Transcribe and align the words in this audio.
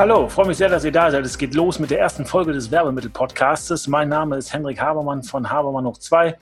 Hallo, 0.00 0.30
freue 0.30 0.46
mich 0.46 0.56
sehr, 0.56 0.70
dass 0.70 0.82
ihr 0.82 0.92
da 0.92 1.10
seid. 1.10 1.26
Es 1.26 1.36
geht 1.36 1.54
los 1.54 1.78
mit 1.78 1.90
der 1.90 2.00
ersten 2.00 2.24
Folge 2.24 2.54
des 2.54 2.70
Werbemittel-Podcastes. 2.70 3.86
Mein 3.86 4.08
Name 4.08 4.38
ist 4.38 4.50
Hendrik 4.50 4.80
Habermann 4.80 5.22
von 5.22 5.50
Habermann 5.50 5.84
hoch 5.84 5.98
2, 5.98 6.38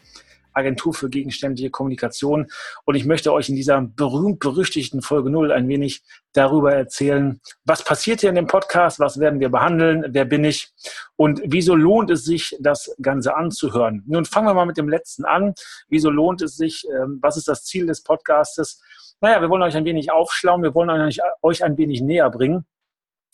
Agentur 0.52 0.94
für 0.94 1.10
gegenständliche 1.10 1.68
Kommunikation. 1.68 2.46
Und 2.84 2.94
ich 2.94 3.04
möchte 3.04 3.32
euch 3.32 3.48
in 3.48 3.56
dieser 3.56 3.80
berühmt-berüchtigten 3.82 5.02
Folge 5.02 5.30
0 5.30 5.50
ein 5.50 5.66
wenig 5.66 6.04
darüber 6.34 6.72
erzählen, 6.72 7.40
was 7.64 7.82
passiert 7.82 8.20
hier 8.20 8.28
in 8.28 8.36
dem 8.36 8.46
Podcast, 8.46 9.00
was 9.00 9.18
werden 9.18 9.40
wir 9.40 9.48
behandeln, 9.48 10.04
wer 10.10 10.24
bin 10.24 10.44
ich 10.44 10.72
und 11.16 11.42
wieso 11.44 11.74
lohnt 11.74 12.12
es 12.12 12.24
sich, 12.24 12.56
das 12.60 12.94
Ganze 13.02 13.36
anzuhören. 13.36 14.04
Nun 14.06 14.24
fangen 14.24 14.46
wir 14.46 14.54
mal 14.54 14.66
mit 14.66 14.76
dem 14.76 14.88
letzten 14.88 15.24
an. 15.24 15.52
Wieso 15.88 16.10
lohnt 16.10 16.42
es 16.42 16.56
sich? 16.56 16.86
Ähm, 16.94 17.18
was 17.22 17.36
ist 17.36 17.48
das 17.48 17.64
Ziel 17.64 17.86
des 17.86 18.04
Podcastes? 18.04 18.80
Naja, 19.20 19.40
wir 19.40 19.50
wollen 19.50 19.62
euch 19.62 19.74
ein 19.76 19.84
wenig 19.84 20.12
aufschlauen, 20.12 20.62
wir 20.62 20.76
wollen 20.76 21.10
euch 21.42 21.64
ein 21.64 21.76
wenig 21.76 22.02
näher 22.02 22.30
bringen 22.30 22.64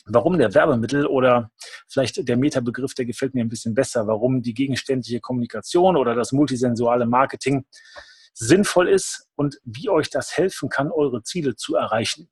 warum 0.06 0.38
der 0.38 0.54
Werbemittel 0.54 1.06
oder 1.06 1.50
vielleicht 1.88 2.28
der 2.28 2.36
Metabegriff, 2.36 2.94
der 2.94 3.06
gefällt 3.06 3.34
mir 3.34 3.44
ein 3.44 3.48
bisschen 3.48 3.74
besser, 3.74 4.06
warum 4.06 4.42
die 4.42 4.54
gegenständliche 4.54 5.20
Kommunikation 5.20 5.96
oder 5.96 6.14
das 6.14 6.32
multisensuale 6.32 7.06
Marketing 7.06 7.64
sinnvoll 8.34 8.88
ist 8.88 9.28
und 9.36 9.58
wie 9.64 9.88
euch 9.88 10.10
das 10.10 10.36
helfen 10.36 10.68
kann, 10.68 10.90
eure 10.90 11.22
Ziele 11.22 11.54
zu 11.54 11.76
erreichen. 11.76 12.28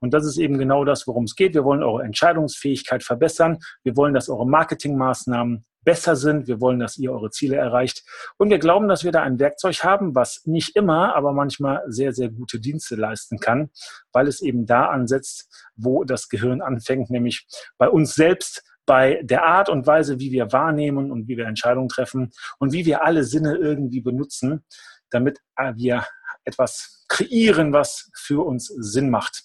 Und 0.00 0.14
das 0.14 0.24
ist 0.24 0.38
eben 0.38 0.58
genau 0.58 0.84
das, 0.84 1.06
worum 1.06 1.24
es 1.24 1.36
geht. 1.36 1.54
Wir 1.54 1.64
wollen 1.64 1.82
eure 1.82 2.02
Entscheidungsfähigkeit 2.02 3.04
verbessern. 3.04 3.58
Wir 3.84 3.96
wollen, 3.96 4.14
dass 4.14 4.28
eure 4.28 4.48
Marketingmaßnahmen 4.48 5.64
besser 5.84 6.16
sind. 6.16 6.46
Wir 6.46 6.60
wollen, 6.60 6.78
dass 6.78 6.98
ihr 6.98 7.12
eure 7.12 7.30
Ziele 7.30 7.56
erreicht. 7.56 8.04
Und 8.38 8.50
wir 8.50 8.58
glauben, 8.58 8.88
dass 8.88 9.04
wir 9.04 9.12
da 9.12 9.22
ein 9.22 9.38
Werkzeug 9.38 9.84
haben, 9.84 10.14
was 10.14 10.42
nicht 10.44 10.76
immer, 10.76 11.14
aber 11.14 11.32
manchmal 11.32 11.82
sehr, 11.86 12.12
sehr 12.12 12.30
gute 12.30 12.60
Dienste 12.60 12.96
leisten 12.96 13.38
kann, 13.38 13.70
weil 14.12 14.28
es 14.28 14.40
eben 14.40 14.66
da 14.66 14.86
ansetzt, 14.86 15.48
wo 15.76 16.04
das 16.04 16.28
Gehirn 16.28 16.62
anfängt, 16.62 17.10
nämlich 17.10 17.46
bei 17.78 17.88
uns 17.88 18.14
selbst 18.14 18.62
bei 18.84 19.20
der 19.22 19.44
Art 19.44 19.68
und 19.68 19.86
Weise, 19.86 20.18
wie 20.18 20.32
wir 20.32 20.52
wahrnehmen 20.52 21.12
und 21.12 21.28
wie 21.28 21.36
wir 21.36 21.46
Entscheidungen 21.46 21.88
treffen 21.88 22.32
und 22.58 22.72
wie 22.72 22.84
wir 22.84 23.04
alle 23.04 23.24
Sinne 23.24 23.56
irgendwie 23.56 24.00
benutzen, 24.00 24.64
damit 25.10 25.38
wir 25.74 26.04
etwas 26.44 27.04
kreieren, 27.08 27.72
was 27.72 28.10
für 28.14 28.44
uns 28.44 28.66
Sinn 28.66 29.10
macht. 29.10 29.44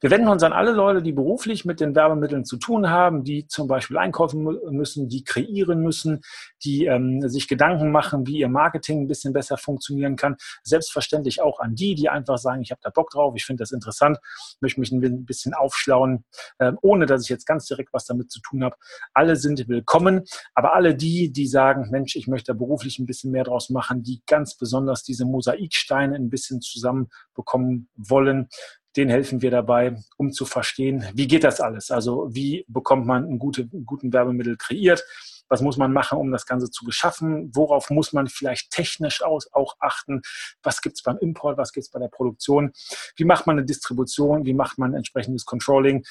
Wir 0.00 0.10
wenden 0.10 0.28
uns 0.28 0.42
an 0.42 0.52
alle 0.52 0.72
Leute, 0.72 1.02
die 1.02 1.12
beruflich 1.12 1.64
mit 1.64 1.80
den 1.80 1.94
Werbemitteln 1.94 2.44
zu 2.44 2.56
tun 2.56 2.90
haben, 2.90 3.24
die 3.24 3.46
zum 3.46 3.68
Beispiel 3.68 3.98
einkaufen 3.98 4.42
müssen, 4.70 5.08
die 5.08 5.24
kreieren 5.24 5.80
müssen, 5.80 6.22
die 6.64 6.86
ähm, 6.86 7.28
sich 7.28 7.48
Gedanken 7.48 7.90
machen, 7.90 8.26
wie 8.26 8.38
ihr 8.38 8.48
Marketing 8.48 9.02
ein 9.02 9.08
bisschen 9.08 9.32
besser 9.32 9.56
funktionieren 9.56 10.16
kann. 10.16 10.36
Selbstverständlich 10.62 11.40
auch 11.40 11.60
an 11.60 11.74
die, 11.74 11.94
die 11.94 12.08
einfach 12.08 12.38
sagen, 12.38 12.62
ich 12.62 12.70
habe 12.70 12.80
da 12.82 12.90
Bock 12.90 13.10
drauf, 13.10 13.34
ich 13.36 13.44
finde 13.44 13.62
das 13.62 13.72
interessant, 13.72 14.18
möchte 14.60 14.80
mich 14.80 14.92
ein 14.92 15.24
bisschen 15.24 15.54
aufschlauen, 15.54 16.24
äh, 16.58 16.72
ohne 16.82 17.06
dass 17.06 17.22
ich 17.22 17.28
jetzt 17.28 17.46
ganz 17.46 17.66
direkt 17.66 17.92
was 17.92 18.04
damit 18.04 18.30
zu 18.30 18.40
tun 18.40 18.64
habe. 18.64 18.76
Alle 19.14 19.36
sind 19.36 19.68
willkommen, 19.68 20.24
aber 20.54 20.74
alle 20.74 20.94
die, 20.94 21.32
die 21.32 21.46
sagen, 21.46 21.88
Mensch, 21.90 22.16
ich 22.16 22.26
möchte 22.26 22.52
da 22.52 22.58
beruflich 22.58 22.98
ein 22.98 23.06
bisschen 23.06 23.32
mehr 23.32 23.44
draus 23.44 23.70
machen, 23.70 24.02
die 24.02 24.22
ganz 24.26 24.56
besonders 24.56 25.02
diese 25.02 25.24
Mosaiksteine 25.24 26.16
ein 26.16 26.30
bisschen 26.30 26.60
zusammenbekommen 26.60 27.88
wollen, 27.96 28.48
den 28.96 29.08
helfen 29.08 29.42
wir 29.42 29.50
dabei, 29.50 29.96
um 30.16 30.32
zu 30.32 30.46
verstehen, 30.46 31.04
wie 31.14 31.26
geht 31.26 31.44
das 31.44 31.60
alles? 31.60 31.90
Also 31.90 32.28
wie 32.30 32.64
bekommt 32.68 33.06
man 33.06 33.24
einen, 33.24 33.38
gute, 33.38 33.66
guten 33.66 34.12
Werbemittel 34.12 34.56
kreiert? 34.56 35.04
Was 35.48 35.60
muss 35.60 35.76
man 35.76 35.92
machen, 35.92 36.18
um 36.18 36.32
das 36.32 36.46
Ganze 36.46 36.70
zu 36.70 36.84
beschaffen? 36.84 37.50
Worauf 37.54 37.90
muss 37.90 38.12
man 38.12 38.26
vielleicht 38.26 38.70
technisch 38.70 39.22
aus, 39.22 39.52
auch 39.52 39.76
achten? 39.78 40.22
Was 40.62 40.80
gibt 40.80 40.96
es 40.96 41.02
beim 41.02 41.18
Import? 41.18 41.56
Was 41.58 41.72
gibt 41.72 41.84
es 41.84 41.90
bei 41.90 42.00
der 42.00 42.08
Produktion? 42.08 42.72
Wie 43.16 43.24
macht 43.24 43.46
man 43.46 43.58
eine 43.58 43.66
Distribution? 43.66 44.44
Wie 44.44 44.54
macht 44.54 44.78
man 44.78 44.94
entsprechendes 44.94 45.44
Controlling? 45.44 46.04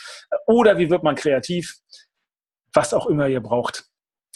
Oder 0.48 0.78
wie 0.78 0.90
wird 0.90 1.04
man 1.04 1.16
kreativ? 1.16 1.78
Was 2.74 2.94
auch 2.94 3.08
immer 3.08 3.28
ihr 3.28 3.42
braucht. 3.42 3.86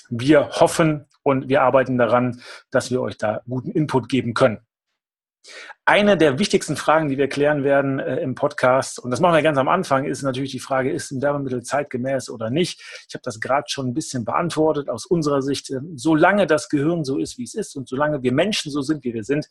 Wir 0.09 0.49
hoffen 0.49 1.05
und 1.23 1.49
wir 1.49 1.61
arbeiten 1.61 1.97
daran, 1.97 2.41
dass 2.71 2.89
wir 2.89 3.01
euch 3.01 3.17
da 3.17 3.41
guten 3.47 3.71
Input 3.71 4.09
geben 4.09 4.33
können. 4.33 4.59
Eine 5.85 6.17
der 6.17 6.37
wichtigsten 6.37 6.75
Fragen, 6.75 7.09
die 7.09 7.17
wir 7.17 7.27
klären 7.27 7.63
werden 7.63 7.99
äh, 7.99 8.17
im 8.17 8.35
Podcast, 8.35 8.99
und 8.99 9.11
das 9.11 9.19
machen 9.19 9.35
wir 9.35 9.41
ganz 9.41 9.57
am 9.57 9.67
Anfang, 9.67 10.05
ist 10.05 10.21
natürlich 10.21 10.51
die 10.51 10.59
Frage, 10.59 10.91
ist 10.91 11.11
ein 11.11 11.21
Werbemittel 11.21 11.63
zeitgemäß 11.63 12.29
oder 12.29 12.49
nicht? 12.49 12.81
Ich 13.07 13.15
habe 13.15 13.23
das 13.23 13.39
gerade 13.39 13.65
schon 13.67 13.87
ein 13.87 13.93
bisschen 13.93 14.25
beantwortet 14.25 14.89
aus 14.89 15.05
unserer 15.05 15.41
Sicht. 15.41 15.69
Äh, 15.71 15.79
solange 15.95 16.45
das 16.45 16.69
Gehirn 16.69 17.03
so 17.03 17.17
ist, 17.17 17.37
wie 17.37 17.43
es 17.43 17.55
ist 17.55 17.75
und 17.75 17.87
solange 17.87 18.21
wir 18.21 18.33
Menschen 18.33 18.71
so 18.71 18.81
sind, 18.81 19.03
wie 19.03 19.13
wir 19.13 19.23
sind, 19.23 19.47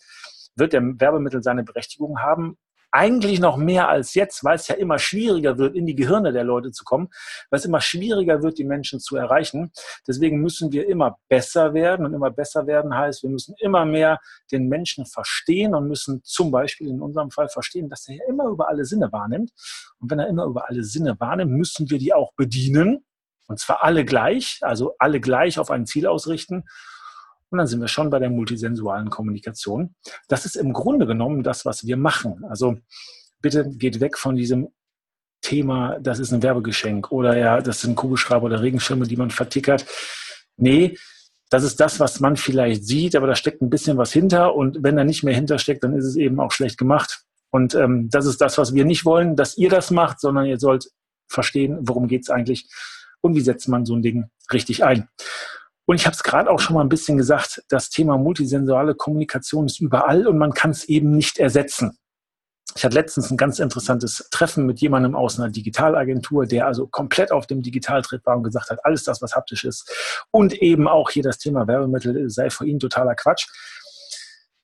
wird 0.55 0.73
der 0.73 0.83
Werbemittel 0.83 1.43
seine 1.43 1.65
Berechtigung 1.65 2.21
haben 2.21 2.57
eigentlich 2.91 3.41
noch 3.41 3.57
mehr 3.57 3.89
als 3.89 4.15
jetzt, 4.15 4.45
weil 4.45 4.57
es 4.57 4.69
ja 4.69 4.75
immer 4.75 4.99
schwieriger 4.99 5.59
wird, 5.59 5.77
in 5.77 5.87
die 5.87 5.95
Gehirne 5.95 6.33
der 6.33 6.45
Leute 6.45 6.73
zu 6.73 6.85
kommen, 6.85 7.09
weil 7.51 7.59
es 7.59 7.65
immer 7.65 7.81
schwieriger 7.81 8.43
wird, 8.43 8.59
die 8.59 8.65
Menschen 8.65 9.01
zu 9.01 9.17
erreichen. 9.17 9.73
Deswegen 10.07 10.41
müssen 10.41 10.73
wir 10.73 10.89
immer 10.89 11.19
besser 11.29 11.75
werden 11.75 12.07
und 12.07 12.15
immer 12.15 12.31
besser 12.31 12.67
werden 12.67 12.95
heißt, 12.95 13.23
wir 13.23 13.31
müssen 13.31 13.55
immer 13.59 13.85
mehr 13.85 14.19
den 14.51 14.69
Menschen 14.69 15.07
verstehen 15.07 15.75
und 15.75 15.89
müssen 15.89 16.23
zum 16.25 16.51
Beispiel 16.51 16.89
in 16.89 17.01
unserem 17.01 17.31
Fall 17.31 17.49
verstehen, 17.49 17.89
dass 17.89 18.09
er 18.09 18.17
ja 18.17 18.23
immer 18.29 18.47
über 18.47 18.69
alle 18.69 18.85
Sinne 18.85 19.13
wahrnimmt. 19.13 19.51
Und 19.99 20.11
wenn 20.11 20.19
er 20.19 20.29
immer 20.29 20.45
über 20.45 20.69
alle 20.69 20.85
Sinne 20.85 21.19
wahrnimmt, 21.19 21.53
müssen 21.53 21.91
wir 21.91 21.99
die 21.99 22.15
auch 22.15 22.33
bedienen. 22.35 23.05
Und 23.49 23.59
zwar 23.59 23.83
alle 23.83 24.05
gleich, 24.05 24.59
also 24.63 24.95
alle 24.99 25.21
gleich 25.21 25.59
auf 25.59 25.71
ein 25.71 25.87
Ziel 25.87 26.07
ausrichten. 26.07 26.65
Und 27.51 27.59
dann 27.59 27.67
sind 27.67 27.81
wir 27.81 27.89
schon 27.89 28.11
bei 28.11 28.19
der 28.19 28.31
multisensualen 28.31 29.11
Kommunikation. 29.11 29.95
Das 30.29 30.45
ist 30.45 30.57
im 30.57 30.73
Grunde 30.73 31.07
genommen 31.07 31.43
das, 31.43 31.65
was 31.65 31.87
wir 31.87 31.97
machen. 31.97 32.45
Also 32.49 32.77
bitte 33.41 33.69
geht 33.71 34.01
weg 34.01 34.19
von 34.19 34.37
diesem 34.37 34.69
Thema, 35.41 35.99
das 36.01 36.19
ist 36.19 36.33
ein 36.33 36.43
Werbegeschenk 36.43 37.11
oder 37.13 37.37
ja, 37.37 37.61
das 37.61 37.81
sind 37.81 37.95
Kugelschreiber 37.95 38.47
oder 38.47 38.61
Regenschirme, 38.61 39.07
die 39.07 39.17
man 39.17 39.31
vertickert. 39.31 39.87
Nee, 40.57 40.99
das 41.49 41.63
ist 41.63 41.81
das, 41.81 42.01
was 42.01 42.21
man 42.21 42.37
vielleicht 42.37 42.85
sieht, 42.85 43.17
aber 43.17 43.27
da 43.27 43.35
steckt 43.35 43.63
ein 43.63 43.71
bisschen 43.71 43.97
was 43.97 44.13
hinter 44.13 44.55
und 44.55 44.83
wenn 44.83 44.97
da 44.97 45.05
nicht 45.05 45.23
mehr 45.23 45.35
hintersteckt, 45.35 45.85
dann 45.85 45.97
ist 45.97 46.05
es 46.05 46.17
eben 46.17 46.41
auch 46.41 46.53
schlecht 46.53 46.77
gemacht. 46.77 47.23
Und 47.51 47.75
ähm, 47.75 48.11
das 48.11 48.27
ist 48.27 48.41
das, 48.41 48.59
was 48.59 48.75
wir 48.75 48.85
nicht 48.85 49.05
wollen, 49.05 49.37
dass 49.37 49.57
ihr 49.57 49.71
das 49.71 49.91
macht, 49.91 50.21
sondern 50.21 50.45
ihr 50.45 50.59
sollt 50.59 50.91
verstehen, 51.29 51.79
worum 51.83 52.09
geht 52.09 52.23
es 52.23 52.31
eigentlich 52.31 52.69
und 53.21 53.35
wie 53.35 53.41
setzt 53.41 53.69
man 53.69 53.87
so 53.87 53.95
ein 53.95 54.03
Ding 54.03 54.29
richtig 54.53 54.85
ein. 54.85 55.09
Und 55.89 55.97
ich 55.97 56.05
habe 56.05 56.15
es 56.15 56.23
gerade 56.23 56.51
auch 56.51 56.61
schon 56.61 56.75
mal 56.75 56.83
ein 56.83 56.91
bisschen 56.91 57.17
gesagt, 57.17 57.63
das 57.71 57.89
Thema 57.89 58.19
multisensuale 58.19 58.95
Kommunikation 58.95 59.65
ist 59.65 59.81
überall 59.81 60.27
und 60.27 60.37
man 60.37 60.53
kann 60.53 60.71
es 60.71 60.85
eben 60.85 61.13
nicht 61.13 61.39
ersetzen. 61.39 61.97
Ich 62.77 62.85
hatte 62.85 62.95
letztens 62.95 63.31
ein 63.31 63.39
ganz 63.39 63.59
interessantes 63.59 64.29
Treffen 64.31 64.67
mit 64.67 64.83
jemandem 64.83 65.17
aus 65.17 65.41
einer 65.41 65.49
Digitalagentur, 65.49 66.45
der 66.45 66.67
also 66.67 66.87
komplett 66.89 67.33
auf 67.33 67.47
dem 67.47 67.63
Digitaltritt 67.63 68.27
war 68.27 68.37
und 68.37 68.43
gesagt 68.43 68.69
hat, 68.69 68.85
alles 68.85 69.05
das, 69.05 69.23
was 69.23 69.35
haptisch 69.35 69.65
ist 69.65 69.91
und 70.31 70.53
eben 70.53 70.89
auch 70.89 71.09
hier 71.09 71.23
das 71.23 71.39
Thema 71.39 71.67
Werbemittel 71.67 72.29
sei 72.29 72.51
für 72.51 72.67
ihn 72.67 72.79
totaler 72.79 73.15
Quatsch. 73.15 73.47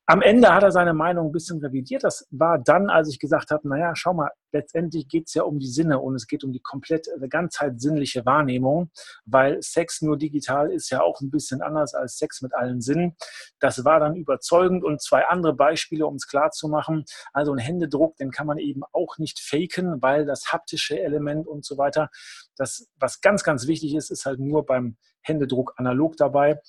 Am 0.07 0.21
Ende 0.21 0.55
hat 0.55 0.63
er 0.63 0.71
seine 0.71 0.93
Meinung 0.93 1.29
ein 1.29 1.33
bisschen 1.33 1.61
revidiert. 1.61 2.05
Das 2.05 2.27
war 2.31 2.59
dann, 2.59 2.91
als 2.91 3.09
ich 3.09 3.19
gesagt 3.19 3.51
habe, 3.51 3.67
naja, 3.67 3.93
schau 3.97 4.13
mal, 4.13 4.31
letztendlich 4.53 5.09
geht 5.09 5.29
es 5.29 5.35
ja 5.35 5.45
um 5.45 5.59
die 5.59 5.67
Sinne 5.67 5.99
und 5.99 6.15
es 6.15 6.27
geht 6.27 6.45
um 6.45 6.53
die 6.53 6.61
komplett 6.61 7.09
äh, 7.09 7.27
ganzheit 7.27 7.81
sinnliche 7.81 8.27
Wahrnehmung, 8.27 8.91
weil 9.25 9.63
Sex 9.63 10.03
nur 10.03 10.19
digital 10.19 10.71
ist 10.71 10.91
ja 10.91 11.01
auch 11.01 11.23
ein 11.23 11.31
bisschen 11.31 11.63
anders 11.63 11.95
als 11.95 12.19
Sex 12.19 12.43
mit 12.43 12.55
allen 12.55 12.83
Sinnen. 12.83 13.17
Das 13.61 13.87
war 13.87 13.99
dann 13.99 14.15
überzeugend 14.15 14.85
und 14.85 15.01
zwei 15.01 15.27
andere 15.27 15.55
Beispiele, 15.55 16.07
um 16.07 16.17
es 16.17 16.27
klar 16.27 16.51
zu 16.51 16.69
machen. 16.69 17.07
Also 17.33 17.53
ein 17.53 17.59
Händedruck, 17.59 18.17
den 18.17 18.31
kann 18.31 18.47
man 18.47 18.59
eben 18.59 18.83
auch 18.93 19.17
nicht 19.17 19.41
faken, 19.41 20.03
weil 20.03 20.27
das 20.27 20.53
haptische 20.53 21.01
Element 21.01 21.47
und 21.47 21.65
so 21.65 21.79
weiter, 21.79 22.11
das, 22.57 22.89
was 23.01 23.23
ganz, 23.23 23.43
ganz 23.43 23.67
wichtig 23.67 23.95
ist, 23.95 24.11
ist 24.11 24.27
halt 24.27 24.39
nur 24.39 24.67
beim 24.67 24.97
Händedruck 25.23 25.73
analog 25.77 26.17
dabei. 26.17 26.61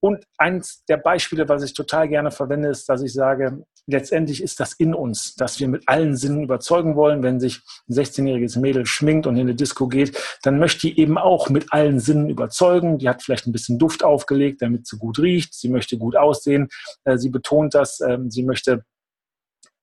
Und 0.00 0.24
eins 0.36 0.84
der 0.88 0.96
Beispiele, 0.96 1.48
was 1.48 1.62
ich 1.62 1.74
total 1.74 2.08
gerne 2.08 2.30
verwende, 2.30 2.68
ist, 2.68 2.88
dass 2.88 3.02
ich 3.02 3.12
sage, 3.12 3.64
letztendlich 3.86 4.42
ist 4.42 4.60
das 4.60 4.74
in 4.74 4.94
uns, 4.94 5.34
dass 5.34 5.58
wir 5.58 5.66
mit 5.66 5.88
allen 5.88 6.16
Sinnen 6.16 6.42
überzeugen 6.42 6.94
wollen. 6.94 7.22
Wenn 7.22 7.40
sich 7.40 7.60
ein 7.88 7.94
16-jähriges 7.94 8.58
Mädel 8.60 8.86
schminkt 8.86 9.26
und 9.26 9.36
in 9.36 9.42
eine 9.42 9.54
Disco 9.54 9.88
geht, 9.88 10.16
dann 10.42 10.58
möchte 10.58 10.86
die 10.86 11.00
eben 11.00 11.18
auch 11.18 11.48
mit 11.48 11.72
allen 11.72 11.98
Sinnen 11.98 12.28
überzeugen. 12.28 12.98
Die 12.98 13.08
hat 13.08 13.22
vielleicht 13.22 13.46
ein 13.46 13.52
bisschen 13.52 13.78
Duft 13.78 14.04
aufgelegt, 14.04 14.62
damit 14.62 14.86
sie 14.86 14.98
gut 14.98 15.18
riecht. 15.18 15.54
Sie 15.54 15.68
möchte 15.68 15.98
gut 15.98 16.16
aussehen. 16.16 16.68
Äh, 17.04 17.18
sie 17.18 17.30
betont 17.30 17.74
das. 17.74 18.00
Ähm, 18.00 18.30
sie 18.30 18.44
möchte 18.44 18.84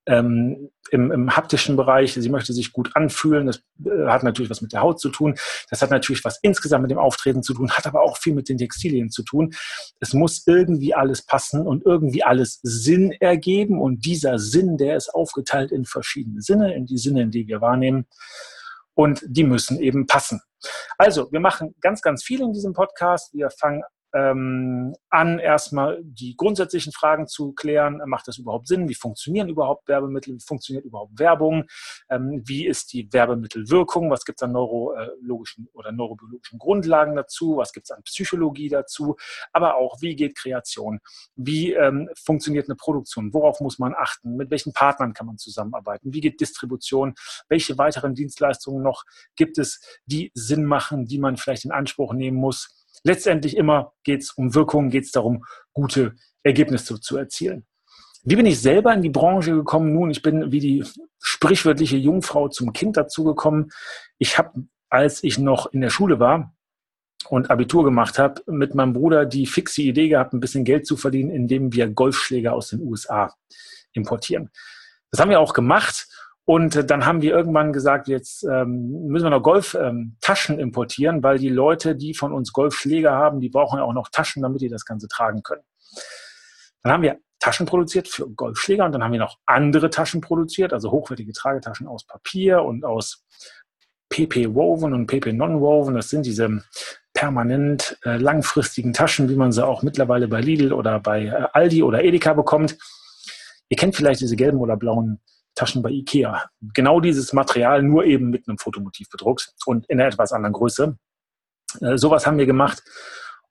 ähm, 0.05 0.69
im, 0.91 1.11
im 1.11 1.35
haptischen 1.35 1.75
Bereich. 1.75 2.13
Sie 2.13 2.29
möchte 2.29 2.53
sich 2.53 2.71
gut 2.71 2.95
anfühlen. 2.95 3.47
Das 3.47 3.63
äh, 3.85 4.07
hat 4.07 4.23
natürlich 4.23 4.49
was 4.49 4.61
mit 4.61 4.73
der 4.73 4.81
Haut 4.81 4.99
zu 4.99 5.09
tun. 5.09 5.35
Das 5.69 5.81
hat 5.81 5.91
natürlich 5.91 6.23
was 6.23 6.39
insgesamt 6.41 6.83
mit 6.83 6.91
dem 6.91 6.99
Auftreten 6.99 7.43
zu 7.43 7.53
tun, 7.53 7.71
hat 7.71 7.87
aber 7.87 8.01
auch 8.01 8.17
viel 8.17 8.33
mit 8.33 8.49
den 8.49 8.57
Textilien 8.57 9.09
zu 9.09 9.23
tun. 9.23 9.53
Es 9.99 10.13
muss 10.13 10.43
irgendwie 10.45 10.93
alles 10.93 11.25
passen 11.25 11.65
und 11.65 11.85
irgendwie 11.85 12.23
alles 12.23 12.59
Sinn 12.61 13.11
ergeben. 13.19 13.81
Und 13.81 14.05
dieser 14.05 14.39
Sinn, 14.39 14.77
der 14.77 14.95
ist 14.95 15.09
aufgeteilt 15.09 15.71
in 15.71 15.85
verschiedene 15.85 16.41
Sinne, 16.41 16.75
in 16.75 16.85
die 16.85 16.97
Sinne, 16.97 17.23
in 17.23 17.31
die 17.31 17.47
wir 17.47 17.61
wahrnehmen. 17.61 18.05
Und 18.93 19.23
die 19.27 19.43
müssen 19.43 19.79
eben 19.79 20.07
passen. 20.07 20.41
Also, 20.97 21.31
wir 21.31 21.41
machen 21.41 21.75
ganz, 21.81 22.01
ganz 22.01 22.23
viel 22.23 22.41
in 22.41 22.53
diesem 22.53 22.73
Podcast. 22.73 23.33
Wir 23.33 23.49
fangen 23.49 23.83
ähm, 24.15 24.95
an, 25.09 25.39
erstmal 25.39 25.99
die 26.01 26.37
grundsätzlichen 26.37 26.93
Fragen 26.93 27.27
zu 27.27 27.51
klären. 27.51 28.01
Macht 28.05 28.29
das 28.29 28.37
überhaupt 28.37 28.67
Sinn? 28.67 28.87
Wie 28.87 28.95
funktionieren 28.95 29.49
überhaupt 29.49 29.89
Werbemittel? 29.89 30.35
Wie 30.35 30.39
funktioniert 30.43 30.85
überhaupt 30.85 31.19
Werbung? 31.19 31.65
Ähm, 32.09 32.41
wie 32.45 32.65
ist 32.65 32.93
die 32.93 33.11
Werbemittelwirkung? 33.11 34.09
Was 34.09 34.23
gibt 34.23 34.39
es 34.39 34.43
an 34.43 34.53
neurologischen 34.53 35.67
oder 35.73 35.91
neurobiologischen 35.91 36.59
Grundlagen 36.59 37.17
dazu? 37.17 37.57
Was 37.57 37.73
gibt 37.73 37.87
es 37.87 37.91
an 37.91 38.03
Psychologie 38.03 38.69
dazu? 38.69 39.17
Aber 39.51 39.75
auch, 39.75 40.01
wie 40.01 40.15
geht 40.15 40.37
Kreation? 40.37 41.01
Wie 41.35 41.73
ähm, 41.73 42.09
funktioniert 42.15 42.69
eine 42.69 42.77
Produktion? 42.77 43.33
Worauf 43.33 43.59
muss 43.59 43.79
man 43.79 43.93
achten? 43.93 44.37
Mit 44.37 44.49
welchen 44.49 44.71
Partnern 44.71 45.13
kann 45.13 45.27
man 45.27 45.37
zusammenarbeiten? 45.37 46.13
Wie 46.13 46.21
geht 46.21 46.39
Distribution? 46.39 47.15
Welche 47.49 47.77
weiteren 47.77 48.15
Dienstleistungen 48.15 48.81
noch 48.81 49.03
gibt 49.35 49.57
es, 49.57 49.81
die 50.05 50.31
Sinn 50.35 50.63
machen, 50.63 51.05
die 51.05 51.19
man 51.19 51.35
vielleicht 51.35 51.65
in 51.65 51.71
Anspruch 51.71 52.13
nehmen 52.13 52.37
muss? 52.37 52.84
Letztendlich 53.05 53.55
immer 53.55 53.93
geht 54.03 54.23
es 54.23 54.31
um 54.31 54.53
Wirkung, 54.53 54.89
geht 54.89 55.05
es 55.05 55.11
darum, 55.11 55.45
gute 55.71 56.15
Ergebnisse 56.43 56.99
zu 56.99 57.17
erzielen. 57.17 57.65
Wie 58.23 58.35
bin 58.35 58.47
ich 58.47 58.59
selber 58.59 58.93
in 58.93 59.03
die 59.03 59.09
Branche 59.09 59.51
gekommen? 59.51 59.93
Nun, 59.93 60.09
ich 60.09 60.23
bin 60.23 60.51
wie 60.51 60.59
die 60.59 60.83
sprichwörtliche 61.19 61.97
Jungfrau 61.97 62.49
zum 62.49 62.73
Kind 62.73 62.97
dazugekommen. 62.97 63.71
Ich 64.17 64.37
habe, 64.39 64.65
als 64.89 65.23
ich 65.23 65.37
noch 65.37 65.71
in 65.71 65.81
der 65.81 65.91
Schule 65.91 66.19
war 66.19 66.53
und 67.29 67.51
Abitur 67.51 67.83
gemacht 67.83 68.17
habe, 68.17 68.41
mit 68.47 68.73
meinem 68.73 68.93
Bruder 68.93 69.25
die 69.25 69.45
fixe 69.45 69.83
Idee 69.83 70.09
gehabt, 70.09 70.33
ein 70.33 70.39
bisschen 70.39 70.65
Geld 70.65 70.87
zu 70.87 70.97
verdienen, 70.97 71.29
indem 71.29 71.71
wir 71.73 71.87
Golfschläger 71.87 72.53
aus 72.53 72.69
den 72.69 72.81
USA 72.81 73.31
importieren. 73.93 74.49
Das 75.11 75.21
haben 75.21 75.29
wir 75.29 75.39
auch 75.39 75.53
gemacht 75.53 76.07
und 76.45 76.75
äh, 76.75 76.85
dann 76.85 77.05
haben 77.05 77.21
wir 77.21 77.35
irgendwann 77.35 77.73
gesagt, 77.73 78.07
jetzt 78.07 78.43
ähm, 78.43 79.07
müssen 79.07 79.25
wir 79.25 79.31
noch 79.31 79.41
Golftaschen 79.41 80.55
ähm, 80.55 80.59
importieren, 80.59 81.23
weil 81.23 81.39
die 81.39 81.49
Leute, 81.49 81.95
die 81.95 82.13
von 82.13 82.31
uns 82.31 82.53
Golfschläger 82.53 83.11
haben, 83.11 83.41
die 83.41 83.49
brauchen 83.49 83.79
ja 83.79 83.83
auch 83.83 83.93
noch 83.93 84.09
Taschen, 84.09 84.43
damit 84.43 84.61
die 84.61 84.69
das 84.69 84.85
Ganze 84.85 85.07
tragen 85.07 85.41
können. 85.41 85.63
Dann 86.83 86.93
haben 86.93 87.03
wir 87.03 87.17
Taschen 87.39 87.65
produziert 87.65 88.07
für 88.07 88.29
Golfschläger 88.29 88.85
und 88.85 88.91
dann 88.91 89.03
haben 89.03 89.11
wir 89.11 89.19
noch 89.19 89.39
andere 89.45 89.89
Taschen 89.89 90.21
produziert, 90.21 90.71
also 90.71 90.91
hochwertige 90.91 91.33
Tragetaschen 91.33 91.87
aus 91.87 92.05
Papier 92.05 92.61
und 92.63 92.85
aus 92.85 93.25
PP 94.09 94.53
Woven 94.53 94.93
und 94.93 95.07
PP 95.07 95.33
Non-Woven. 95.33 95.95
Das 95.95 96.09
sind 96.09 96.27
diese 96.27 96.63
permanent 97.13 97.97
äh, 98.03 98.17
langfristigen 98.17 98.93
Taschen, 98.93 99.29
wie 99.29 99.35
man 99.35 99.51
sie 99.51 99.65
auch 99.65 99.81
mittlerweile 99.81 100.27
bei 100.27 100.41
Lidl 100.41 100.73
oder 100.73 100.99
bei 100.99 101.25
äh, 101.25 101.47
Aldi 101.53 101.81
oder 101.81 102.03
Edeka 102.03 102.33
bekommt. 102.33 102.77
Ihr 103.69 103.77
kennt 103.77 103.95
vielleicht 103.95 104.21
diese 104.21 104.35
gelben 104.35 104.59
oder 104.59 104.77
blauen 104.77 105.21
Taschen 105.55 105.81
bei 105.81 105.89
Ikea. 105.89 106.49
Genau 106.73 106.99
dieses 106.99 107.33
Material, 107.33 107.81
nur 107.81 108.05
eben 108.05 108.29
mit 108.29 108.47
einem 108.47 108.57
Fotomotiv 108.57 109.09
bedruckt 109.09 109.53
und 109.65 109.85
in 109.89 109.99
einer 109.99 110.09
etwas 110.09 110.31
anderen 110.31 110.53
Größe. 110.53 110.97
Äh, 111.81 111.97
sowas 111.97 112.27
haben 112.27 112.37
wir 112.37 112.45
gemacht. 112.45 112.83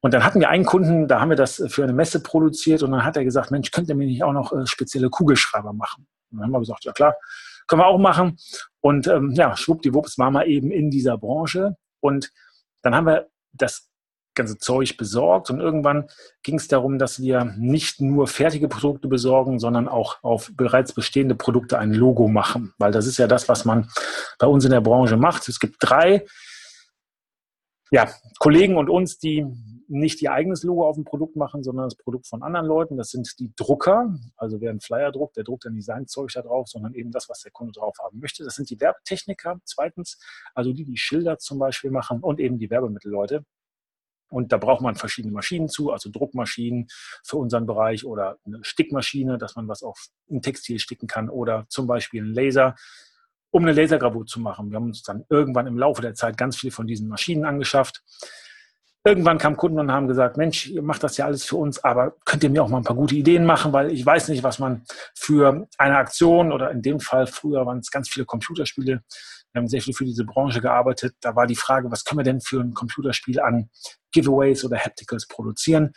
Und 0.00 0.12
dann 0.12 0.22
hatten 0.22 0.38
wir 0.38 0.50
einen 0.50 0.66
Kunden, 0.66 1.08
da 1.08 1.20
haben 1.20 1.30
wir 1.30 1.36
das 1.36 1.64
für 1.68 1.82
eine 1.82 1.94
Messe 1.94 2.22
produziert 2.22 2.82
und 2.82 2.90
dann 2.92 3.04
hat 3.04 3.16
er 3.16 3.24
gesagt, 3.24 3.50
Mensch, 3.50 3.70
könnt 3.70 3.88
ihr 3.88 3.94
mir 3.94 4.06
nicht 4.06 4.22
auch 4.22 4.34
noch 4.34 4.52
äh, 4.52 4.66
spezielle 4.66 5.08
Kugelschreiber 5.08 5.72
machen? 5.72 6.06
Und 6.30 6.38
dann 6.38 6.44
haben 6.44 6.52
wir 6.52 6.60
gesagt, 6.60 6.84
ja 6.84 6.92
klar, 6.92 7.16
können 7.66 7.80
wir 7.80 7.86
auch 7.86 7.98
machen. 7.98 8.36
Und 8.80 9.06
ähm, 9.06 9.32
ja, 9.32 9.56
schwuppdiwupps 9.56 10.18
waren 10.18 10.34
wir 10.34 10.46
eben 10.46 10.70
in 10.70 10.90
dieser 10.90 11.16
Branche. 11.16 11.76
Und 12.00 12.30
dann 12.82 12.94
haben 12.94 13.06
wir 13.06 13.28
das 13.52 13.88
ganze 14.34 14.58
Zeug 14.58 14.96
besorgt. 14.96 15.50
Und 15.50 15.60
irgendwann 15.60 16.08
ging 16.42 16.56
es 16.56 16.68
darum, 16.68 16.98
dass 16.98 17.20
wir 17.20 17.54
nicht 17.56 18.00
nur 18.00 18.26
fertige 18.26 18.68
Produkte 18.68 19.08
besorgen, 19.08 19.58
sondern 19.58 19.88
auch 19.88 20.22
auf 20.22 20.50
bereits 20.56 20.92
bestehende 20.92 21.34
Produkte 21.34 21.78
ein 21.78 21.92
Logo 21.92 22.28
machen. 22.28 22.74
Weil 22.78 22.92
das 22.92 23.06
ist 23.06 23.18
ja 23.18 23.26
das, 23.26 23.48
was 23.48 23.64
man 23.64 23.88
bei 24.38 24.46
uns 24.46 24.64
in 24.64 24.70
der 24.70 24.80
Branche 24.80 25.16
macht. 25.16 25.48
Es 25.48 25.60
gibt 25.60 25.76
drei 25.80 26.24
ja, 27.90 28.08
Kollegen 28.38 28.76
und 28.76 28.90
uns, 28.90 29.18
die 29.18 29.46
nicht 29.88 30.22
ihr 30.22 30.32
eigenes 30.32 30.62
Logo 30.62 30.88
auf 30.88 30.96
dem 30.96 31.04
Produkt 31.04 31.36
machen, 31.36 31.62
sondern 31.62 31.86
das 31.86 31.94
Produkt 31.94 32.26
von 32.26 32.42
anderen 32.42 32.66
Leuten. 32.66 32.96
Das 32.96 33.10
sind 33.10 33.38
die 33.38 33.52
Drucker. 33.54 34.18
Also 34.36 34.60
wer 34.60 34.70
einen 34.70 34.80
Flyer 34.80 35.12
druckt, 35.12 35.36
der 35.36 35.44
druckt 35.44 35.64
dann 35.64 35.74
nicht 35.74 35.84
sein 35.84 36.06
Zeug 36.06 36.32
da 36.32 36.42
drauf, 36.42 36.68
sondern 36.68 36.94
eben 36.94 37.10
das, 37.10 37.28
was 37.28 37.42
der 37.42 37.52
Kunde 37.52 37.72
drauf 37.72 37.96
haben 38.02 38.18
möchte. 38.18 38.44
Das 38.44 38.54
sind 38.54 38.70
die 38.70 38.80
Werbetechniker. 38.80 39.60
Zweitens, 39.64 40.18
also 40.54 40.72
die, 40.72 40.84
die 40.84 40.96
Schilder 40.96 41.38
zum 41.38 41.58
Beispiel 41.58 41.90
machen 41.90 42.20
und 42.20 42.40
eben 42.40 42.58
die 42.58 42.70
Werbemittelleute. 42.70 43.44
Und 44.34 44.50
da 44.50 44.56
braucht 44.56 44.82
man 44.82 44.96
verschiedene 44.96 45.32
Maschinen 45.32 45.68
zu, 45.68 45.92
also 45.92 46.10
Druckmaschinen 46.10 46.88
für 47.22 47.36
unseren 47.36 47.66
Bereich 47.66 48.04
oder 48.04 48.38
eine 48.44 48.58
Stickmaschine, 48.62 49.38
dass 49.38 49.54
man 49.54 49.68
was 49.68 49.84
auf 49.84 50.08
ein 50.28 50.42
Textil 50.42 50.80
sticken 50.80 51.06
kann 51.06 51.30
oder 51.30 51.66
zum 51.68 51.86
Beispiel 51.86 52.22
einen 52.22 52.34
Laser, 52.34 52.74
um 53.50 53.62
eine 53.62 53.72
Lasergravur 53.72 54.26
zu 54.26 54.40
machen. 54.40 54.70
Wir 54.70 54.76
haben 54.76 54.86
uns 54.86 55.04
dann 55.04 55.24
irgendwann 55.28 55.68
im 55.68 55.78
Laufe 55.78 56.02
der 56.02 56.14
Zeit 56.14 56.36
ganz 56.36 56.56
viel 56.56 56.72
von 56.72 56.88
diesen 56.88 57.08
Maschinen 57.08 57.44
angeschafft. 57.44 58.02
Irgendwann 59.04 59.38
kamen 59.38 59.56
Kunden 59.56 59.78
und 59.78 59.92
haben 59.92 60.08
gesagt, 60.08 60.36
Mensch, 60.36 60.66
ihr 60.66 60.82
macht 60.82 61.04
das 61.04 61.16
ja 61.16 61.26
alles 61.26 61.44
für 61.44 61.56
uns, 61.56 61.84
aber 61.84 62.16
könnt 62.24 62.42
ihr 62.42 62.50
mir 62.50 62.64
auch 62.64 62.68
mal 62.68 62.78
ein 62.78 62.84
paar 62.84 62.96
gute 62.96 63.14
Ideen 63.14 63.44
machen, 63.44 63.72
weil 63.72 63.92
ich 63.92 64.04
weiß 64.04 64.28
nicht, 64.30 64.42
was 64.42 64.58
man 64.58 64.82
für 65.14 65.68
eine 65.78 65.98
Aktion 65.98 66.50
oder 66.50 66.72
in 66.72 66.82
dem 66.82 66.98
Fall 66.98 67.28
früher 67.28 67.64
waren 67.66 67.78
es 67.78 67.90
ganz 67.92 68.08
viele 68.08 68.26
Computerspiele, 68.26 69.04
wir 69.54 69.60
haben 69.60 69.68
sehr 69.68 69.80
viel 69.80 69.94
für 69.94 70.04
diese 70.04 70.24
Branche 70.24 70.60
gearbeitet. 70.60 71.14
Da 71.20 71.36
war 71.36 71.46
die 71.46 71.54
Frage, 71.54 71.88
was 71.92 72.04
können 72.04 72.18
wir 72.18 72.24
denn 72.24 72.40
für 72.40 72.60
ein 72.60 72.74
Computerspiel 72.74 73.38
an 73.38 73.70
Giveaways 74.14 74.64
oder 74.64 74.78
Hapticals 74.78 75.28
produzieren? 75.28 75.92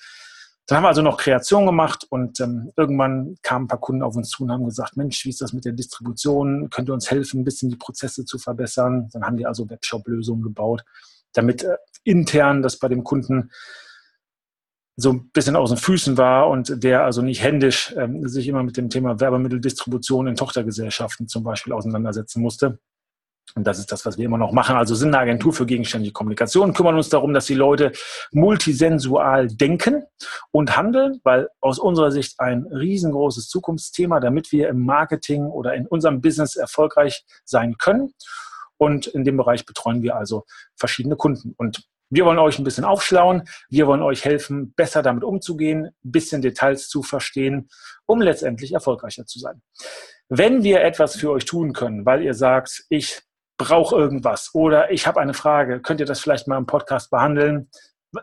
Dann 0.68 0.78
haben 0.78 0.84
wir 0.84 0.90
also 0.90 1.02
noch 1.02 1.18
Kreation 1.18 1.66
gemacht 1.66 2.06
und 2.10 2.42
ähm, 2.42 2.72
irgendwann 2.76 3.38
kamen 3.42 3.66
ein 3.66 3.68
paar 3.70 3.80
Kunden 3.80 4.04
auf 4.04 4.18
uns 4.18 4.30
zu 4.30 4.44
und 4.44 4.52
haben 4.52 4.66
gesagt, 4.66 4.98
Mensch, 4.98 5.24
wie 5.24 5.30
ist 5.30 5.40
das 5.40 5.54
mit 5.54 5.64
der 5.64 5.72
Distribution? 5.72 6.70
Könnt 6.70 6.90
ihr 6.90 6.94
uns 6.94 7.10
helfen, 7.10 7.40
ein 7.40 7.46
bisschen 7.46 7.70
die 7.70 7.78
Prozesse 7.78 8.26
zu 8.26 8.38
verbessern? 8.38 9.08
Dann 9.14 9.24
haben 9.24 9.38
wir 9.38 9.48
also 9.48 9.70
Webshop-Lösungen 9.70 10.44
gebaut, 10.44 10.84
damit 11.32 11.64
äh, 11.64 11.78
intern 12.04 12.62
das 12.62 12.80
bei 12.80 12.90
dem 12.90 13.06
Kunden 13.06 13.50
so 14.98 15.14
ein 15.14 15.30
bisschen 15.30 15.56
aus 15.56 15.70
den 15.70 15.78
Füßen 15.78 16.18
war 16.18 16.50
und 16.50 16.84
der 16.84 17.06
also 17.06 17.22
nicht 17.22 17.44
händisch 17.44 17.94
ähm, 17.96 18.28
sich 18.28 18.48
immer 18.48 18.64
mit 18.64 18.76
dem 18.76 18.90
Thema 18.90 19.20
Werbemitteldistribution 19.22 20.28
in 20.28 20.36
Tochtergesellschaften 20.36 21.30
zum 21.30 21.44
Beispiel 21.44 21.72
auseinandersetzen 21.72 22.42
musste. 22.42 22.80
Und 23.56 23.66
das 23.66 23.80
ist 23.80 23.92
das, 23.92 24.06
was 24.06 24.18
wir 24.18 24.26
immer 24.26 24.38
noch 24.38 24.52
machen. 24.52 24.76
Also 24.76 24.94
sind 24.94 25.10
eine 25.10 25.20
Agentur 25.20 25.54
für 25.54 25.66
gegenständige 25.66 26.14
Kommunikation, 26.14 26.74
kümmern 26.74 26.96
uns 26.96 27.10
darum, 27.10 27.34
dass 27.34 27.46
die 27.46 27.56
Leute 27.56 27.92
multisensual 28.32 29.48
denken 29.48 30.04
und 30.52 30.78
handeln, 30.78 31.20
weil 31.24 31.50
aus 31.62 31.80
unserer 31.80 32.12
Sicht 32.12 32.40
ein 32.40 32.68
riesengroßes 32.68 33.48
Zukunftsthema, 33.48 34.20
damit 34.20 34.52
wir 34.52 34.70
im 34.70 34.86
Marketing 34.86 35.48
oder 35.48 35.74
in 35.74 35.88
unserem 35.88 36.22
Business 36.22 36.56
erfolgreich 36.56 37.26
sein 37.46 37.78
können. 37.78 38.14
Und 38.78 39.08
in 39.08 39.24
dem 39.24 39.38
Bereich 39.38 39.66
betreuen 39.66 40.04
wir 40.04 40.16
also 40.16 40.46
verschiedene 40.76 41.16
Kunden. 41.16 41.56
Und 41.58 41.88
wir 42.10 42.26
wollen 42.26 42.40
euch 42.40 42.58
ein 42.58 42.64
bisschen 42.64 42.86
aufschlauen. 42.86 43.44
Wir 43.70 43.88
wollen 43.88 44.02
euch 44.02 44.24
helfen, 44.24 44.74
besser 44.74 45.02
damit 45.02 45.24
umzugehen, 45.24 45.88
ein 45.88 46.12
bisschen 46.12 46.42
Details 46.42 46.88
zu 46.88 47.04
verstehen, 47.04 47.70
um 48.06 48.22
letztendlich 48.22 48.74
erfolgreicher 48.74 49.26
zu 49.26 49.40
sein. 49.40 49.62
Wenn 50.30 50.64
wir 50.64 50.82
etwas 50.82 51.16
für 51.16 51.32
euch 51.32 51.46
tun 51.46 51.74
können, 51.74 52.06
weil 52.06 52.22
ihr 52.22 52.34
sagt, 52.34 52.86
ich 52.90 53.22
brauche 53.58 53.96
irgendwas 53.96 54.52
oder 54.54 54.92
ich 54.92 55.08
habe 55.08 55.20
eine 55.20 55.34
Frage, 55.34 55.82
könnt 55.82 56.00
ihr 56.00 56.06
das 56.06 56.20
vielleicht 56.20 56.48
mal 56.48 56.58
im 56.58 56.66
Podcast 56.66 57.10
behandeln? 57.10 57.70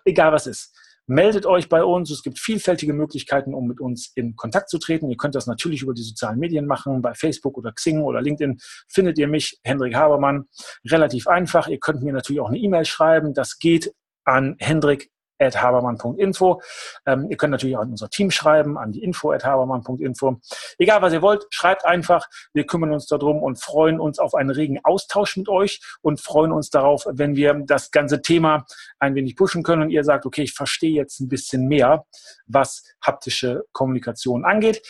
Egal 0.05 0.33
was 0.33 0.47
ist. 0.47 0.75
Meldet 1.07 1.45
euch 1.45 1.69
bei 1.69 1.85
uns. 1.85 2.11
Es 2.11 2.23
gibt 2.23 2.38
vielfältige 2.38 2.95
Möglichkeiten, 2.95 3.53
um 3.53 3.67
mit 3.67 3.79
uns 3.79 4.11
in 4.14 4.37
Kontakt 4.37 4.71
zu 4.71 4.79
treten. 4.79 5.11
Ihr 5.11 5.19
könnt 5.19 5.35
das 5.35 5.47
natürlich 5.47 5.83
über 5.83 5.93
die 5.93 6.03
sozialen 6.03 6.38
Medien 6.38 6.67
machen. 6.67 7.03
Bei 7.03 7.12
Facebook 7.12 7.59
oder 7.59 7.73
Xing 7.73 8.00
oder 8.00 8.23
LinkedIn 8.23 8.59
findet 8.88 9.19
ihr 9.19 9.29
mich, 9.29 9.59
Hendrik 9.64 9.95
Habermann. 9.95 10.47
Relativ 10.87 11.26
einfach. 11.26 11.69
Ihr 11.69 11.79
könnt 11.79 12.03
mir 12.03 12.14
natürlich 12.14 12.41
auch 12.41 12.49
eine 12.49 12.57
E-Mail 12.57 12.87
schreiben. 12.87 13.35
Das 13.35 13.59
geht 13.59 13.93
an 14.25 14.57
hendrik 14.59 15.11
habermann.info. 15.41 16.61
Ähm, 17.07 17.26
ihr 17.31 17.37
könnt 17.37 17.50
natürlich 17.50 17.76
auch 17.76 17.83
an 17.83 17.91
unser 17.91 18.09
Team 18.09 18.31
schreiben, 18.31 18.79
an 18.79 18.93
die 18.93 19.03
info 19.03 19.33
at 19.33 19.45
habermann.info. 19.45 20.41
Egal, 20.79 21.03
was 21.03 21.12
ihr 21.12 21.23
wollt, 21.23 21.47
schreibt 21.50 21.85
einfach. 21.85 22.29
Wir 22.53 22.67
kümmern 22.67 22.93
uns 22.93 23.07
darum 23.07 23.43
und 23.43 23.61
freuen 23.61 24.00
uns 24.00 24.19
auf 24.19 24.35
einen 24.35 24.50
regen 24.50 24.81
Austausch 24.83 25.37
mit 25.37 25.49
euch 25.49 25.81
und 26.03 26.21
freuen 26.21 26.53
uns 26.53 26.71
darauf, 26.71 27.07
wenn 27.11 27.37
wir 27.37 27.55
das 27.67 27.91
ganze 27.91 28.23
Thema 28.23 28.64
ein 28.99 29.14
wenig 29.14 29.37
pushen 29.37 29.62
können 29.62 29.83
und 29.83 29.91
ihr 29.91 30.05
sagt, 30.05 30.26
okay, 30.26 30.43
ich 30.43 30.55
verstehe 30.55 30.93
jetzt 30.93 31.21
ein 31.21 31.29
bisschen 31.29 31.67
mehr, 31.67 32.07
was 32.47 32.85
haptische 33.03 33.64
Kommunikation 33.73 34.45
angeht. 34.45 34.83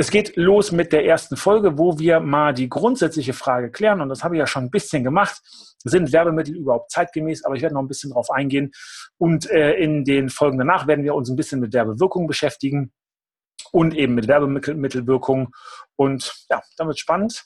Es 0.00 0.12
geht 0.12 0.36
los 0.36 0.70
mit 0.70 0.92
der 0.92 1.04
ersten 1.04 1.36
Folge, 1.36 1.76
wo 1.76 1.98
wir 1.98 2.20
mal 2.20 2.54
die 2.54 2.68
grundsätzliche 2.68 3.32
Frage 3.32 3.72
klären. 3.72 4.00
Und 4.00 4.10
das 4.10 4.22
habe 4.22 4.36
ich 4.36 4.38
ja 4.38 4.46
schon 4.46 4.62
ein 4.62 4.70
bisschen 4.70 5.02
gemacht. 5.02 5.42
Sind 5.82 6.12
Werbemittel 6.12 6.54
überhaupt 6.54 6.92
zeitgemäß? 6.92 7.44
Aber 7.44 7.56
ich 7.56 7.62
werde 7.62 7.74
noch 7.74 7.82
ein 7.82 7.88
bisschen 7.88 8.10
darauf 8.10 8.30
eingehen. 8.30 8.70
Und 9.16 9.50
äh, 9.50 9.72
in 9.72 10.04
den 10.04 10.28
Folgen 10.28 10.56
danach 10.56 10.86
werden 10.86 11.02
wir 11.02 11.16
uns 11.16 11.28
ein 11.28 11.34
bisschen 11.34 11.58
mit 11.58 11.72
Werbewirkung 11.72 12.28
beschäftigen. 12.28 12.92
und 13.72 13.92
eben 13.92 14.14
mit 14.14 14.28
Werbemittelwirkung. 14.28 15.48
Und 15.96 16.46
ja, 16.48 16.62
dann 16.76 16.86
wird 16.86 17.00
spannend. 17.00 17.44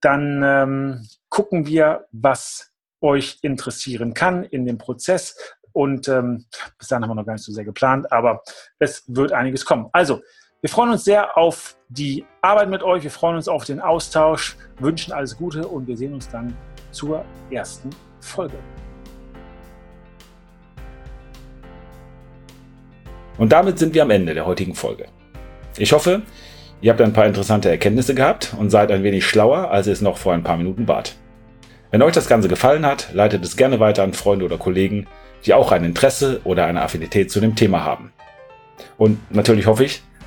Dann 0.00 0.42
ähm, 0.44 1.08
gucken 1.28 1.68
wir, 1.68 2.08
was 2.10 2.72
euch 3.00 3.38
interessieren 3.42 4.12
kann 4.12 4.42
in 4.42 4.66
dem 4.66 4.78
Prozess. 4.78 5.36
Und 5.70 6.08
ähm, 6.08 6.46
bis 6.80 6.88
dahin 6.88 7.04
haben 7.04 7.10
wir 7.10 7.14
noch 7.14 7.26
gar 7.26 7.34
nicht 7.34 7.44
so 7.44 7.52
sehr 7.52 7.64
geplant, 7.64 8.10
aber 8.10 8.42
es 8.80 9.04
wird 9.06 9.30
einiges 9.30 9.64
kommen. 9.64 9.88
Also, 9.92 10.20
wir 10.64 10.70
freuen 10.70 10.92
uns 10.92 11.04
sehr 11.04 11.36
auf 11.36 11.76
die 11.90 12.24
Arbeit 12.40 12.70
mit 12.70 12.82
euch. 12.82 13.02
Wir 13.02 13.10
freuen 13.10 13.36
uns 13.36 13.48
auf 13.48 13.66
den 13.66 13.80
Austausch, 13.80 14.56
wünschen 14.78 15.12
alles 15.12 15.36
Gute 15.36 15.68
und 15.68 15.86
wir 15.86 15.94
sehen 15.94 16.14
uns 16.14 16.26
dann 16.26 16.56
zur 16.90 17.22
ersten 17.50 17.90
Folge. 18.18 18.54
Und 23.36 23.52
damit 23.52 23.78
sind 23.78 23.92
wir 23.92 24.04
am 24.04 24.10
Ende 24.10 24.32
der 24.32 24.46
heutigen 24.46 24.74
Folge. 24.74 25.04
Ich 25.76 25.92
hoffe, 25.92 26.22
ihr 26.80 26.92
habt 26.92 27.02
ein 27.02 27.12
paar 27.12 27.26
interessante 27.26 27.68
Erkenntnisse 27.68 28.14
gehabt 28.14 28.54
und 28.58 28.70
seid 28.70 28.90
ein 28.90 29.02
wenig 29.02 29.26
schlauer, 29.26 29.70
als 29.70 29.86
ihr 29.86 29.92
es 29.92 30.00
noch 30.00 30.16
vor 30.16 30.32
ein 30.32 30.44
paar 30.44 30.56
Minuten 30.56 30.88
wart. 30.88 31.14
Wenn 31.90 32.00
euch 32.00 32.14
das 32.14 32.26
Ganze 32.26 32.48
gefallen 32.48 32.86
hat, 32.86 33.12
leitet 33.12 33.44
es 33.44 33.58
gerne 33.58 33.80
weiter 33.80 34.02
an 34.02 34.14
Freunde 34.14 34.46
oder 34.46 34.56
Kollegen, 34.56 35.08
die 35.44 35.52
auch 35.52 35.72
ein 35.72 35.84
Interesse 35.84 36.40
oder 36.44 36.64
eine 36.64 36.80
Affinität 36.80 37.30
zu 37.30 37.40
dem 37.40 37.54
Thema 37.54 37.84
haben. 37.84 38.14
Und 38.96 39.18
natürlich 39.30 39.66
hoffe 39.66 39.84
ich, 39.84 40.02